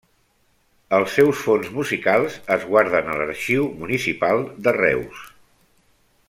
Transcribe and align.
Els 0.99 1.11
seus 1.17 1.43
fons 1.47 1.67
musicals 1.75 2.39
es 2.57 2.65
guarden 2.71 3.11
a 3.13 3.19
l'Arxiu 3.21 3.69
Municipal 3.83 4.43
de 4.69 4.75
Reus. 4.83 5.25